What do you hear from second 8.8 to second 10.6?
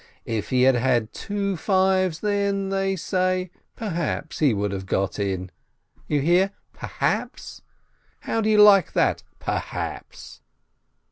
that perhaps